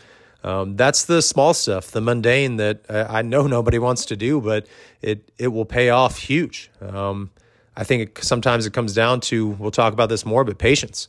Um, 0.45 0.77
that's 0.77 1.07
the 1.07 1.23
small 1.23 1.55
stuff, 1.55 1.91
the 1.91 2.03
mundane 2.03 2.57
that 2.57 2.85
I 2.91 3.23
know 3.23 3.47
nobody 3.47 3.79
wants 3.79 4.05
to 4.07 4.17
do, 4.17 4.41
but 4.41 4.67
it 5.01 5.31
it 5.39 5.49
will 5.49 5.65
pay 5.65 5.89
off 5.89 6.19
huge. 6.19 6.71
Um, 6.83 7.31
I 7.77 7.83
think 7.83 8.03
it, 8.03 8.25
sometimes 8.25 8.67
it 8.67 8.73
comes 8.73 8.95
down 8.95 9.21
to 9.23 9.49
we'll 9.49 9.71
talk 9.71 9.93
about 9.95 10.11
this 10.11 10.25
more, 10.25 10.45
but 10.45 10.59
patience. 10.59 11.09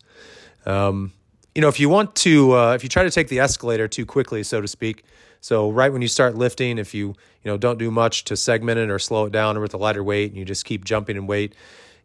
Um, 0.66 1.12
you 1.56 1.62
know, 1.62 1.70
if 1.70 1.80
you 1.80 1.88
want 1.88 2.14
to, 2.16 2.54
uh, 2.54 2.74
if 2.74 2.84
you 2.84 2.90
try 2.90 3.04
to 3.04 3.10
take 3.10 3.30
the 3.30 3.40
escalator 3.40 3.88
too 3.88 4.06
quickly, 4.06 4.44
so 4.44 4.60
to 4.60 4.68
speak, 4.68 5.06
so 5.40 5.70
right 5.70 5.92
when 5.92 6.02
you 6.02 6.08
start 6.10 6.36
lifting, 6.36 6.78
if 6.78 6.94
you 6.94 7.08
you 7.08 7.52
know 7.52 7.58
don't 7.58 7.80
do 7.80 7.90
much 7.90 8.26
to 8.26 8.36
segment 8.36 8.78
it 8.78 8.90
or 8.90 9.00
slow 9.00 9.26
it 9.26 9.32
down 9.32 9.56
or 9.56 9.62
with 9.62 9.74
a 9.74 9.78
lighter 9.78 10.04
weight, 10.04 10.32
and 10.32 10.38
you 10.38 10.44
just 10.44 10.66
keep 10.66 10.84
jumping 10.84 11.16
in 11.16 11.28
weight, 11.28 11.56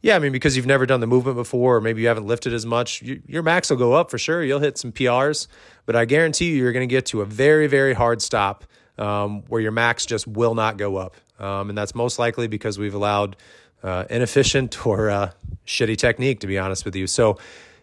yeah, 0.02 0.14
I 0.14 0.20
mean 0.20 0.30
because 0.30 0.56
you've 0.56 0.66
never 0.66 0.86
done 0.86 1.00
the 1.00 1.08
movement 1.08 1.36
before, 1.36 1.76
or 1.76 1.80
maybe 1.80 2.00
you 2.00 2.08
haven't 2.08 2.26
lifted 2.26 2.52
as 2.52 2.64
much, 2.64 3.02
you, 3.02 3.22
your 3.26 3.42
max 3.42 3.70
will 3.70 3.76
go 3.76 3.92
up 3.92 4.08
for 4.08 4.18
sure. 4.18 4.44
You'll 4.44 4.60
hit 4.60 4.78
some 4.78 4.92
PRs, 4.92 5.48
but 5.84 5.96
I 5.96 6.04
guarantee 6.04 6.50
you, 6.50 6.56
you're 6.56 6.72
going 6.72 6.88
to 6.88 6.92
get 6.92 7.06
to 7.06 7.20
a 7.20 7.26
very 7.26 7.66
very 7.66 7.92
hard 7.92 8.22
stop 8.22 8.64
um, 8.98 9.42
where 9.48 9.60
your 9.60 9.72
max 9.72 10.06
just 10.06 10.28
will 10.28 10.54
not 10.54 10.76
go 10.76 10.96
up, 10.96 11.16
um, 11.40 11.70
and 11.70 11.76
that's 11.76 11.94
most 11.94 12.20
likely 12.20 12.46
because 12.46 12.78
we've 12.78 12.94
allowed 12.94 13.36
uh, 13.82 14.04
inefficient 14.10 14.86
or 14.86 15.10
uh, 15.10 15.32
shitty 15.66 15.96
technique. 15.96 16.38
To 16.40 16.46
be 16.46 16.56
honest 16.56 16.84
with 16.84 16.94
you, 16.94 17.08
so 17.08 17.36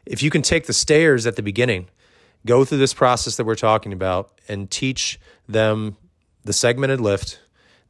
if 0.10 0.24
you 0.24 0.30
can 0.30 0.42
take 0.42 0.66
the 0.66 0.74
stairs 0.74 1.26
at 1.26 1.36
the 1.36 1.44
beginning, 1.44 1.88
go 2.46 2.64
through 2.66 2.78
this 2.78 2.94
process 2.94 3.36
that 3.36 3.46
we're 3.46 3.56
talking 3.56 3.94
about, 3.94 4.32
and 4.48 4.72
teach 4.72 5.20
them 5.48 5.98
the 6.44 6.54
segmented 6.54 7.02
lift, 7.02 7.40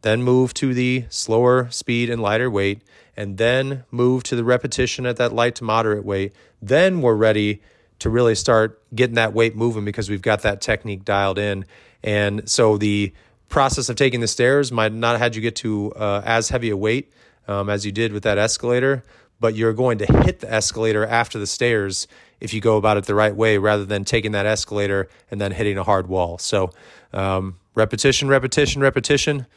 then 0.02 0.24
move 0.24 0.54
to 0.56 0.74
the 0.74 1.06
slower 1.10 1.70
speed 1.70 2.10
and 2.10 2.22
lighter 2.22 2.50
weight, 2.50 2.82
and 3.16 3.38
then 3.38 3.84
move 3.92 4.24
to 4.24 4.36
the 4.36 4.44
repetition 4.44 5.06
at 5.06 5.18
that 5.18 5.34
light 5.34 5.56
to 5.56 5.64
moderate 5.64 6.06
weight, 6.06 6.34
then 6.62 7.02
we're 7.02 7.16
ready 7.16 7.62
to 8.00 8.10
really 8.10 8.36
start 8.36 8.82
getting 8.94 9.16
that 9.16 9.34
weight 9.34 9.56
moving 9.56 9.84
because 9.84 10.10
we've 10.10 10.22
got 10.22 10.44
that 10.44 10.62
technique 10.62 11.04
dialed 11.04 11.40
in. 11.40 11.66
And 12.04 12.48
so 12.48 12.78
the 12.78 13.12
process 13.50 13.90
of 13.90 13.96
taking 13.96 14.20
the 14.20 14.28
stairs 14.28 14.72
might 14.72 14.94
not 14.94 15.14
have 15.14 15.20
had 15.20 15.36
you 15.36 15.42
get 15.42 15.56
to 15.58 15.92
uh, 15.94 16.22
as 16.24 16.50
heavy 16.50 16.70
a 16.70 16.78
weight 16.78 17.12
um, 17.48 17.70
as 17.70 17.86
you 17.86 17.92
did 17.92 18.12
with 18.12 18.24
that 18.24 18.38
escalator, 18.38 19.04
but 19.40 19.56
you're 19.56 19.74
going 19.74 19.98
to 20.00 20.06
hit 20.24 20.40
the 20.40 20.52
escalator 20.52 21.06
after 21.06 21.38
the 21.38 21.48
stairs 21.48 22.08
if 22.40 22.54
you 22.54 22.62
go 22.62 22.78
about 22.78 22.98
it 22.98 23.06
the 23.06 23.16
right 23.16 23.36
way 23.36 23.58
rather 23.58 23.86
than 23.86 24.04
taking 24.04 24.32
that 24.32 24.46
escalator 24.46 25.08
and 25.32 25.42
then 25.42 25.52
hitting 25.52 25.78
a 25.78 25.84
hard 25.84 26.08
wall. 26.08 26.38
So, 26.38 26.72
um, 27.14 27.58
repetition, 27.76 28.28
repetition, 28.28 28.82
repetition. 28.82 29.48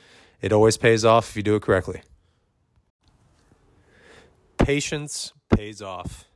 It 0.41 0.53
always 0.53 0.77
pays 0.77 1.05
off 1.05 1.31
if 1.31 1.37
you 1.37 1.43
do 1.43 1.57
it 1.57 1.63
correctly. 1.63 2.03
Patience 4.59 5.33
pays 5.55 5.83
off. 5.83 6.27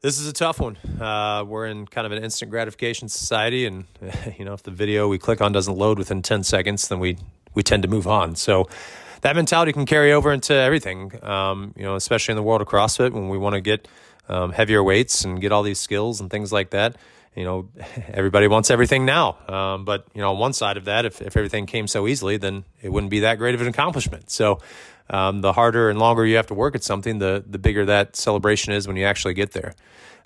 This 0.00 0.20
is 0.20 0.28
a 0.28 0.32
tough 0.32 0.60
one. 0.60 0.76
Uh, 1.00 1.44
we're 1.44 1.66
in 1.66 1.86
kind 1.86 2.06
of 2.06 2.12
an 2.12 2.22
instant 2.22 2.50
gratification 2.50 3.08
society, 3.08 3.66
and 3.66 3.84
you 4.38 4.44
know, 4.44 4.52
if 4.52 4.62
the 4.62 4.70
video 4.70 5.08
we 5.08 5.18
click 5.18 5.40
on 5.40 5.50
doesn't 5.52 5.76
load 5.76 5.98
within 5.98 6.22
ten 6.22 6.44
seconds, 6.44 6.88
then 6.88 7.00
we 7.00 7.18
we 7.54 7.62
tend 7.62 7.82
to 7.82 7.88
move 7.88 8.06
on. 8.06 8.36
So, 8.36 8.68
that 9.22 9.36
mentality 9.36 9.72
can 9.72 9.86
carry 9.86 10.12
over 10.12 10.32
into 10.32 10.54
everything. 10.54 11.12
Um, 11.24 11.74
you 11.76 11.84
know, 11.84 11.96
especially 11.96 12.32
in 12.32 12.36
the 12.36 12.42
world 12.42 12.60
of 12.60 12.68
CrossFit 12.68 13.12
when 13.12 13.28
we 13.28 13.38
want 13.38 13.54
to 13.54 13.60
get 13.60 13.88
um, 14.28 14.52
heavier 14.52 14.82
weights 14.82 15.24
and 15.24 15.40
get 15.40 15.52
all 15.52 15.62
these 15.62 15.78
skills 15.78 16.20
and 16.20 16.30
things 16.30 16.52
like 16.52 16.70
that. 16.70 16.96
You 17.34 17.44
know, 17.44 17.68
everybody 18.08 18.48
wants 18.48 18.70
everything 18.70 19.04
now. 19.04 19.38
Um, 19.48 19.84
but, 19.84 20.06
you 20.14 20.20
know, 20.20 20.32
on 20.32 20.38
one 20.38 20.52
side 20.52 20.76
of 20.76 20.84
that, 20.86 21.04
if, 21.04 21.20
if 21.22 21.36
everything 21.36 21.66
came 21.66 21.86
so 21.86 22.06
easily, 22.06 22.36
then 22.36 22.64
it 22.82 22.90
wouldn't 22.90 23.10
be 23.10 23.20
that 23.20 23.38
great 23.38 23.54
of 23.54 23.60
an 23.60 23.68
accomplishment. 23.68 24.30
So, 24.30 24.60
um, 25.10 25.40
the 25.40 25.54
harder 25.54 25.88
and 25.88 25.98
longer 25.98 26.26
you 26.26 26.36
have 26.36 26.48
to 26.48 26.54
work 26.54 26.74
at 26.74 26.82
something, 26.82 27.18
the, 27.18 27.42
the 27.46 27.58
bigger 27.58 27.86
that 27.86 28.14
celebration 28.14 28.74
is 28.74 28.86
when 28.86 28.96
you 28.96 29.04
actually 29.04 29.34
get 29.34 29.52
there. 29.52 29.74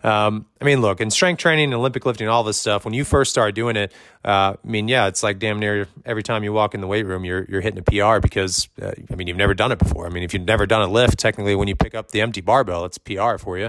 Um, 0.02 0.46
I 0.60 0.64
mean, 0.64 0.80
look, 0.80 1.00
in 1.00 1.10
strength 1.10 1.38
training, 1.38 1.66
and 1.66 1.74
Olympic 1.74 2.04
lifting, 2.04 2.28
all 2.28 2.42
this 2.42 2.58
stuff, 2.58 2.84
when 2.84 2.94
you 2.94 3.04
first 3.04 3.30
start 3.30 3.54
doing 3.54 3.76
it, 3.76 3.92
uh, 4.24 4.56
I 4.62 4.68
mean, 4.68 4.88
yeah, 4.88 5.06
it's 5.06 5.22
like 5.22 5.38
damn 5.38 5.58
near 5.58 5.86
every 6.04 6.22
time 6.22 6.42
you 6.42 6.52
walk 6.52 6.74
in 6.74 6.80
the 6.80 6.86
weight 6.86 7.06
room, 7.06 7.24
you're, 7.24 7.44
you're 7.48 7.60
hitting 7.60 7.78
a 7.78 7.82
PR 7.82 8.20
because, 8.20 8.68
uh, 8.80 8.92
I 9.10 9.14
mean, 9.14 9.28
you've 9.28 9.36
never 9.36 9.54
done 9.54 9.70
it 9.72 9.78
before. 9.78 10.06
I 10.06 10.10
mean, 10.10 10.22
if 10.22 10.34
you've 10.34 10.44
never 10.44 10.66
done 10.66 10.82
a 10.82 10.88
lift, 10.88 11.18
technically 11.18 11.54
when 11.54 11.68
you 11.68 11.76
pick 11.76 11.94
up 11.94 12.10
the 12.10 12.20
empty 12.20 12.40
barbell, 12.40 12.84
it's 12.84 12.98
PR 12.98 13.36
for 13.38 13.58
you. 13.58 13.68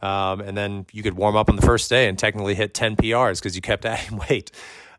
Um, 0.00 0.40
and 0.40 0.56
then 0.56 0.86
you 0.92 1.02
could 1.02 1.14
warm 1.14 1.34
up 1.34 1.48
on 1.48 1.56
the 1.56 1.62
first 1.62 1.88
day 1.88 2.08
and 2.08 2.18
technically 2.18 2.54
hit 2.54 2.74
10 2.74 2.96
PRs 2.96 3.40
because 3.40 3.56
you 3.56 3.62
kept 3.62 3.84
adding 3.86 4.20
weight. 4.28 4.50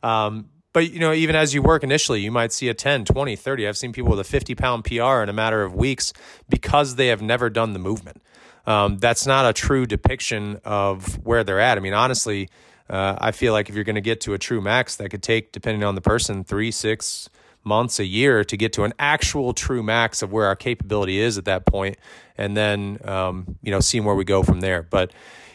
Um, 0.04 0.50
but 0.76 0.92
you 0.92 1.00
know 1.00 1.14
even 1.14 1.36
as 1.36 1.56
you 1.56 1.62
work 1.64 1.84
initially 1.84 2.22
you 2.22 2.32
might 2.32 2.52
see 2.52 2.70
a 2.70 2.74
10 2.74 3.06
20 3.06 3.36
30 3.36 3.68
i've 3.68 3.78
seen 3.78 3.92
people 3.92 4.12
with 4.12 4.20
a 4.20 4.24
50 4.24 4.54
pound 4.54 4.84
pr 4.84 4.94
in 5.24 5.30
a 5.30 5.34
matter 5.34 5.64
of 5.64 5.74
weeks 5.74 6.14
because 6.48 6.96
they 6.96 7.08
have 7.08 7.22
never 7.22 7.50
done 7.50 7.74
the 7.74 7.80
movement 7.80 8.22
um, 8.68 8.98
that's 8.98 9.26
not 9.26 9.46
a 9.46 9.54
true 9.54 9.86
depiction 9.86 10.60
of 10.66 11.24
where 11.26 11.44
they're 11.44 11.60
at. 11.60 11.78
I 11.78 11.82
mean, 11.82 11.94
honestly, 11.94 12.50
uh, 12.90 13.16
I 13.20 13.32
feel 13.32 13.54
like 13.54 13.70
if 13.70 13.76
you're 13.76 13.84
going 13.84 13.96
to 13.96 14.02
get 14.02 14.22
to 14.22 14.34
a 14.34 14.38
true 14.38 14.62
max, 14.62 14.96
that 14.98 15.10
could 15.10 15.24
take, 15.24 15.52
depending 15.52 15.84
on 15.84 15.96
the 15.96 16.02
person, 16.02 16.44
three, 16.44 16.72
six 16.72 17.30
months, 17.64 18.00
a 18.00 18.06
year 18.06 18.44
to 18.44 18.58
get 18.58 18.74
to 18.74 18.84
an 18.84 18.94
actual 19.00 19.54
true 19.54 19.82
max 19.82 20.22
of 20.22 20.32
where 20.32 20.46
our 20.46 20.56
capability 20.56 21.20
is 21.20 21.38
at 21.38 21.46
that 21.46 21.66
point, 21.66 21.98
and 22.38 22.56
then 22.56 23.00
um, 23.06 23.58
you 23.64 23.72
know 23.72 23.80
seeing 23.80 24.04
where 24.04 24.16
we 24.16 24.24
go 24.24 24.44
from 24.44 24.60
there. 24.60 24.84
But 24.84 25.12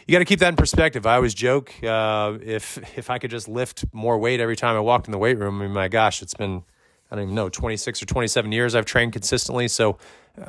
you 0.07 0.13
got 0.13 0.19
to 0.19 0.25
keep 0.25 0.39
that 0.39 0.49
in 0.49 0.55
perspective. 0.55 1.05
I 1.05 1.15
always 1.15 1.33
joke 1.33 1.73
uh, 1.83 2.37
if 2.41 2.77
if 2.97 3.09
I 3.09 3.19
could 3.19 3.31
just 3.31 3.47
lift 3.47 3.85
more 3.93 4.17
weight 4.17 4.39
every 4.39 4.55
time 4.55 4.75
I 4.75 4.79
walked 4.79 5.07
in 5.07 5.11
the 5.11 5.17
weight 5.17 5.37
room. 5.37 5.61
I 5.61 5.65
mean, 5.65 5.73
my 5.73 5.87
gosh, 5.87 6.21
it's 6.21 6.33
been 6.33 6.63
I 7.11 7.15
don't 7.15 7.25
even 7.25 7.35
know 7.35 7.49
26 7.49 8.01
or 8.01 8.05
27 8.05 8.51
years 8.51 8.75
I've 8.75 8.85
trained 8.85 9.13
consistently. 9.13 9.67
So 9.67 9.97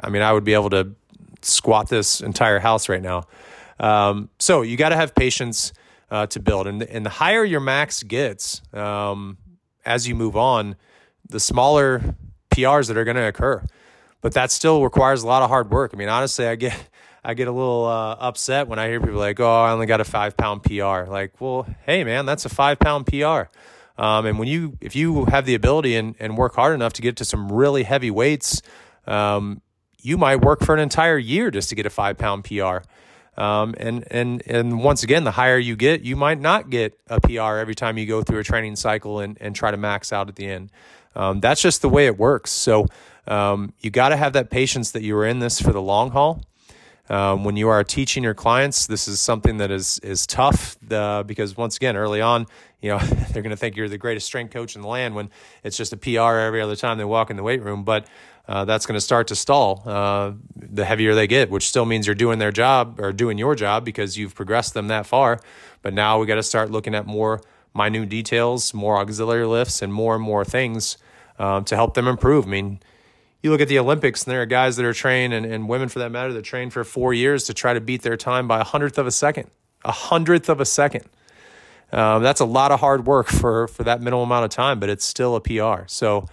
I 0.02 0.11
mean, 0.11 0.23
I 0.23 0.32
would 0.32 0.44
be 0.44 0.54
able 0.54 0.71
to 0.71 0.94
squat 1.42 1.88
this 1.88 2.21
entire 2.21 2.61
house 2.61 2.88
right 2.88 3.02
now. 3.02 3.25
Um, 3.80 4.28
so 4.38 4.62
you 4.62 4.76
got 4.76 4.90
to 4.90 4.97
have 4.97 5.14
patience 5.14 5.73
uh, 6.11 6.26
to 6.26 6.40
build, 6.40 6.66
and 6.66 6.82
and 6.82 7.04
the 7.04 7.11
higher 7.11 7.44
your 7.44 7.61
max 7.61 8.02
gets 8.02 8.62
um, 8.73 9.38
as 9.85 10.06
you 10.06 10.14
move 10.14 10.37
on, 10.37 10.76
the 11.28 11.40
smaller 11.40 12.14
PRs 12.54 12.88
that 12.88 12.97
are 12.97 13.04
going 13.04 13.16
to 13.16 13.26
occur. 13.26 13.64
But 14.21 14.35
that 14.35 14.52
still 14.52 14.85
requires 14.85 15.25
a 15.25 15.26
lot 15.26 15.42
of 15.42 15.50
hard 15.50 15.71
work. 15.71 15.90
I 15.92 15.97
mean, 15.97 16.09
honestly, 16.09 16.47
I 16.47 16.54
get 16.54 16.76
I 17.25 17.35
get 17.35 17.47
a 17.47 17.52
little 17.52 17.85
uh, 17.87 18.17
upset 18.19 18.67
when 18.67 18.79
I 18.79 18.88
hear 18.88 19.00
people 19.00 19.19
like, 19.19 19.38
"Oh, 19.38 19.62
I 19.62 19.71
only 19.73 19.87
got 19.87 20.00
a 20.00 20.05
five 20.05 20.37
pound 20.37 20.62
PR." 20.64 21.05
Like, 21.05 21.41
well, 21.41 21.67
hey, 21.87 22.05
man, 22.05 22.26
that's 22.26 22.45
a 22.45 22.49
five 22.49 22.79
pound 22.79 23.07
PR. 23.07 23.43
Um, 23.99 24.26
and 24.26 24.38
when 24.38 24.49
you, 24.49 24.79
if 24.81 24.97
you 24.97 25.26
have 25.26 25.47
the 25.47 25.55
ability 25.55 25.97
and, 25.97 26.17
and 26.19 26.37
work 26.37 26.55
hard 26.55 26.75
enough 26.75 26.95
to 26.95 27.02
get 27.02 27.17
to 27.17 27.25
some 27.25 27.52
really 27.52 27.83
heavy 27.83 28.11
weights, 28.11 28.62
um, 29.07 29.61
you 30.00 30.17
might 30.17 30.37
work 30.37 30.64
for 30.64 30.75
an 30.75 30.81
entire 30.81 31.19
year 31.19 31.50
just 31.50 31.69
to 31.69 31.75
get 31.75 31.87
a 31.87 31.91
five 31.91 32.19
pound 32.19 32.45
PR. 32.45 32.79
Um, 33.37 33.75
and 33.79 34.05
and 34.11 34.43
and 34.47 34.83
once 34.83 35.02
again, 35.02 35.25
the 35.25 35.31
higher 35.31 35.59
you 35.59 35.76
get, 35.76 36.02
you 36.02 36.17
might 36.17 36.41
not 36.41 36.71
get 36.71 36.99
a 37.09 37.21
PR 37.21 37.59
every 37.59 37.75
time 37.75 37.97
you 37.97 38.07
go 38.07 38.23
through 38.23 38.41
a 38.41 38.45
training 38.45 38.76
cycle 38.76 39.21
and, 39.21 39.38
and 39.41 39.55
try 39.55 39.71
to 39.71 39.76
max 39.76 40.12
out 40.12 40.29
at 40.29 40.37
the 40.37 40.47
end. 40.47 40.71
Um, 41.14 41.41
that's 41.41 41.62
just 41.62 41.83
the 41.83 41.88
way 41.88 42.07
it 42.07 42.19
works. 42.19 42.50
So 42.50 42.87
um, 43.26 43.73
you 43.81 43.91
got 43.91 44.11
to 44.11 44.17
have 44.17 44.33
that 44.35 44.50
patience 44.50 44.91
that 44.93 45.02
you 45.02 45.17
are 45.17 45.26
in 45.26 45.38
this 45.38 45.61
for 45.61 45.73
the 45.73 45.81
long 45.81 46.11
haul. 46.11 46.43
Um, 47.09 47.44
when 47.44 47.56
you 47.56 47.68
are 47.68 47.82
teaching 47.82 48.23
your 48.23 48.35
clients, 48.35 48.87
this 48.87 49.09
is 49.09 49.21
something 49.21 49.59
that 49.59 49.71
is 49.71 49.99
is 50.00 50.26
tough 50.26 50.76
uh, 50.90 51.23
because 51.25 51.56
once 51.56 51.76
again, 51.76 51.97
early 51.97 52.21
on, 52.21 52.47
you 52.80 52.90
know 52.90 52.99
they're 53.32 53.42
going 53.42 53.50
to 53.50 53.56
think 53.56 53.76
you're 53.76 53.88
the 53.88 53.99
greatest 53.99 54.26
strength 54.26 54.52
coach 54.52 54.76
in 54.76 54.82
the 54.82 54.88
land 54.88 55.14
when 55.14 55.30
it's 55.64 55.76
just 55.76 55.92
a 55.92 55.97
PR 55.97 56.38
every 56.38 56.61
other 56.61 56.76
time 56.76 56.99
they 56.99 57.04
walk 57.04 57.30
in 57.30 57.37
the 57.37 57.42
weight 57.42 57.62
room. 57.62 57.82
But 57.85 58.06
uh, 58.49 58.64
that's 58.64 58.87
going 58.87 58.97
to 58.97 59.00
start 59.00 59.28
to 59.28 59.37
stall 59.37 59.82
uh, 59.87 60.32
the 60.56 60.85
heavier 60.85 61.14
they 61.14 61.26
get, 61.26 61.50
which 61.50 61.68
still 61.68 61.85
means 61.85 62.06
you're 62.06 62.14
doing 62.14 62.38
their 62.38 62.52
job 62.52 63.00
or 63.00 63.12
doing 63.12 63.38
your 63.38 63.54
job 63.54 63.85
because 63.85 64.16
you've 64.16 64.35
progressed 64.35 64.75
them 64.75 64.88
that 64.88 65.06
far. 65.06 65.40
But 65.82 65.94
now 65.94 66.18
we 66.18 66.26
got 66.26 66.37
to 66.37 66.42
start 66.42 66.71
looking 66.71 66.94
at 66.94 67.06
more 67.06 67.40
minute 67.75 68.09
details, 68.09 68.75
more 68.75 68.99
auxiliary 68.99 69.47
lifts, 69.47 69.82
and 69.82 69.92
more 69.92 70.14
and 70.14 70.23
more 70.23 70.44
things 70.44 70.99
um, 71.38 71.64
to 71.64 71.76
help 71.76 71.94
them 71.94 72.06
improve. 72.06 72.47
I 72.47 72.50
mean, 72.50 72.80
you 73.43 73.51
look 73.51 73.61
at 73.61 73.69
the 73.69 73.79
Olympics, 73.79 74.25
and 74.25 74.33
there 74.33 74.43
are 74.43 74.47
guys 74.47 74.77
that 74.77 74.85
are 74.85 74.93
trained, 74.93 75.35
and, 75.35 75.45
and 75.45 75.69
women 75.69 75.89
for 75.89 75.99
that 75.99 76.11
matter, 76.11 76.33
that 76.33 76.43
train 76.43 76.71
for 76.71 76.85
four 76.85 77.13
years 77.13 77.45
to 77.45 77.55
try 77.55 77.75
to 77.75 77.81
beat 77.81 78.03
their 78.03 78.17
time 78.17 78.47
by 78.47 78.61
a 78.61 78.65
hundredth 78.65 78.99
of 78.99 79.07
a 79.07 79.11
second. 79.11 79.51
A 79.85 79.93
hundredth 79.93 80.49
of 80.49 80.61
a 80.61 80.65
second. 80.65 81.05
Um, 81.93 82.23
that's 82.23 82.41
a 82.41 82.45
lot 82.47 82.71
of 82.71 82.81
hard 82.81 83.07
work 83.07 83.27
for 83.29 83.69
for 83.69 83.85
that 83.85 84.01
minimal 84.01 84.23
amount 84.23 84.45
of 84.45 84.51
time, 84.51 84.81
but 84.81 84.89
it's 84.89 85.05
still 85.05 85.37
a 85.37 85.41
PR. 85.41 85.87
So 85.87 86.27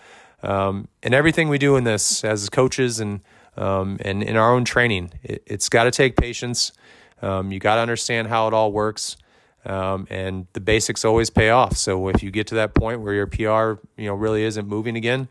um, 0.44 0.88
and 1.04 1.13
everything 1.13 1.50
we 1.50 1.58
do 1.58 1.75
in 1.75 1.84
this 1.84 2.24
as 2.24 2.50
coaches 2.50 3.00
and 3.00 3.22
um, 3.58 3.98
and 4.01 4.24
in 4.24 4.38
our 4.38 4.54
own 4.54 4.63
training, 4.63 5.12
it, 5.22 5.44
has 5.50 5.68
got 5.68 5.84
to 5.84 5.92
take 5.92 6.16
patience. 6.16 6.72
Um, 7.22 7.51
you 7.51 7.60
got 7.60 7.75
to 7.75 7.82
understand 7.82 8.30
how 8.30 8.48
it 8.48 8.54
all 8.54 8.72
works, 8.72 9.18
um, 9.66 10.08
and 10.10 10.48
the 10.54 10.62
basics 10.62 11.04
always 11.04 11.30
pay 11.30 11.50
off. 11.50 11.75
So 11.75 12.08
if 12.08 12.24
you 12.24 12.32
get 12.32 12.48
to 12.48 12.56
that 12.56 12.74
point 12.74 13.01
where 13.01 13.13
your 13.13 13.28
PR, 13.28 13.82
you 13.98 14.08
know, 14.08 14.13
really 14.13 14.44
isn't 14.44 14.66
moving 14.66 14.96
again, 14.96 15.28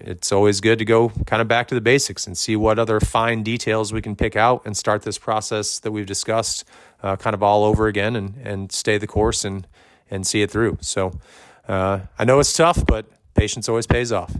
it's 0.00 0.32
always 0.32 0.60
good 0.60 0.78
to 0.78 0.84
go 0.84 1.10
kind 1.26 1.42
of 1.42 1.48
back 1.48 1.68
to 1.68 1.74
the 1.74 1.80
basics 1.80 2.26
and 2.26 2.36
see 2.36 2.56
what 2.56 2.78
other 2.78 3.00
fine 3.00 3.42
details 3.42 3.92
we 3.92 4.02
can 4.02 4.16
pick 4.16 4.36
out 4.36 4.62
and 4.64 4.76
start 4.76 5.02
this 5.02 5.18
process 5.18 5.78
that 5.80 5.92
we've 5.92 6.06
discussed 6.06 6.64
uh, 7.02 7.16
kind 7.16 7.34
of 7.34 7.42
all 7.42 7.64
over 7.64 7.86
again 7.86 8.16
and 8.16 8.34
and 8.42 8.72
stay 8.72 8.98
the 8.98 9.06
course 9.06 9.44
and 9.44 9.66
and 10.10 10.26
see 10.26 10.42
it 10.42 10.50
through. 10.50 10.78
So 10.80 11.18
uh, 11.68 12.00
I 12.18 12.24
know 12.24 12.40
it's 12.40 12.52
tough, 12.52 12.84
but 12.86 13.06
patience 13.34 13.68
always 13.68 13.86
pays 13.86 14.12
off. 14.12 14.36